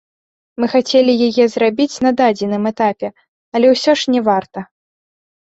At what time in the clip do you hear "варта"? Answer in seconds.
4.31-4.59